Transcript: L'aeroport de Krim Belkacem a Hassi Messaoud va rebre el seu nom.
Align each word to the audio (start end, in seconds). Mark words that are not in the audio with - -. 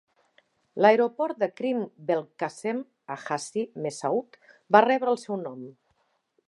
L'aeroport 0.83 1.41
de 1.43 1.49
Krim 1.61 1.83
Belkacem 2.07 2.81
a 3.17 3.19
Hassi 3.37 3.67
Messaoud 3.85 4.43
va 4.77 4.85
rebre 4.89 5.17
el 5.17 5.23
seu 5.27 5.41
nom. 5.49 5.67